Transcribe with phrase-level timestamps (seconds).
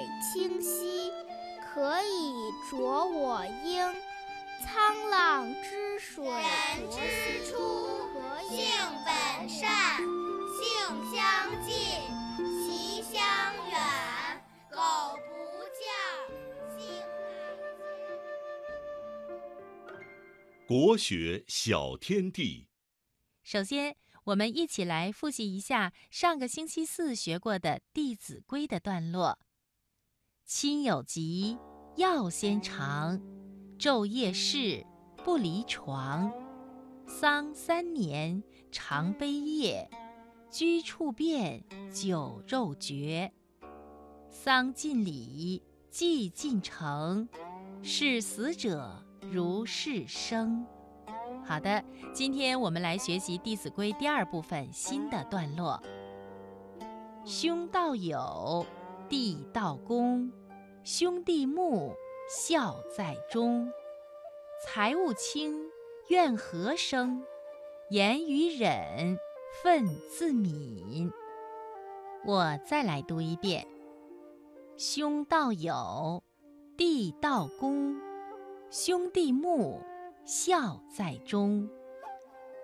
[0.00, 1.12] 水清兮，
[1.60, 2.32] 可以
[2.70, 3.94] 濯我缨。
[4.62, 6.96] 沧浪之水，人之
[7.44, 7.58] 初，
[8.48, 8.66] 性
[9.04, 9.98] 本善，
[10.56, 10.64] 性
[11.12, 11.20] 相
[11.62, 11.74] 近，
[12.64, 13.20] 习相
[13.68, 13.78] 远。
[14.70, 14.78] 苟
[15.28, 15.28] 不
[15.76, 15.84] 教，
[16.78, 16.80] 性
[20.66, 22.68] 国学小天地，
[23.42, 23.96] 首先。
[24.24, 29.38] 我们一起来复习一下上个星期四学过的《弟子规》的段落。
[30.52, 31.56] 亲有疾，
[31.94, 33.20] 药先尝；
[33.78, 34.84] 昼夜侍，
[35.24, 36.32] 不离床。
[37.06, 38.42] 丧三年，
[38.72, 39.88] 常悲咽；
[40.50, 41.62] 居处变，
[41.94, 43.32] 酒肉绝。
[44.28, 47.28] 丧尽礼，祭尽诚，
[47.80, 50.66] 视死者如是生。”
[51.46, 55.80] 好的，今天我们来学习《弟子规》第二部分新的段落。
[57.24, 58.66] 兄道友，
[59.10, 60.30] 弟道恭，
[60.84, 61.92] 兄弟睦，
[62.28, 63.68] 孝在中。
[64.64, 65.68] 财物轻，
[66.10, 67.20] 怨何生？
[67.90, 69.18] 言语忍，
[69.64, 71.10] 忿自泯。
[72.24, 73.66] 我再来读一遍：
[74.76, 76.22] 兄道友，
[76.76, 78.00] 弟道恭，
[78.70, 79.80] 兄弟睦。
[80.24, 81.68] 孝在中，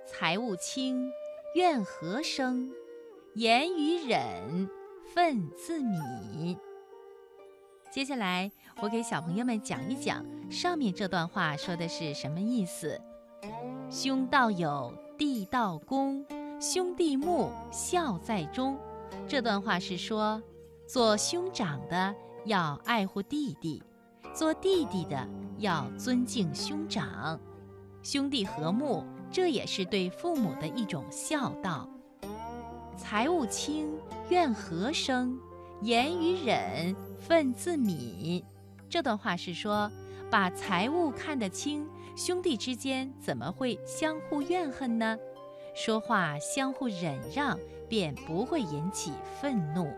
[0.06, 1.10] 财物轻，
[1.56, 2.72] 怨何生？
[3.34, 4.70] 言语忍，
[5.17, 6.59] 忿自泯。
[7.91, 13.00] 接下来，我给小朋友们讲一讲上面这段话说的是什么意思。
[13.89, 16.22] 兄道友，弟道恭，
[16.61, 18.77] 兄弟睦，孝在中。
[19.27, 20.42] 这段话是说，
[20.87, 23.83] 做兄长的要爱护弟弟，
[24.34, 27.41] 做弟弟的要尊敬兄长。
[28.03, 31.89] 兄弟和睦，这也是对父母的一种孝道。
[32.97, 33.91] 财物轻，
[34.30, 35.38] 怨何生？
[35.82, 36.97] 言语忍，
[37.28, 38.43] 忿自泯。
[38.88, 39.91] 这段话是说，
[40.31, 45.19] 把财物看得轻，兄弟之间怎么会相互怨恨呢？
[45.75, 49.92] 说话相互忍让，便不会引起愤怒。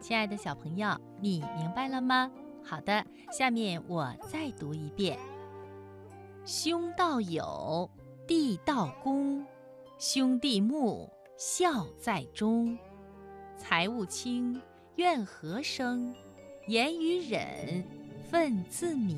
[0.00, 2.30] 亲爱的小朋友，你明白了吗？
[2.62, 5.18] 好的，下面我再读一遍。
[6.44, 7.90] 兄道友，
[8.28, 9.44] 弟道恭，
[9.98, 12.78] 兄弟睦，孝在中。
[13.58, 14.58] 财物轻，
[14.96, 16.14] 怨何生？
[16.66, 17.84] 言语忍，
[18.32, 19.14] 忿自泯。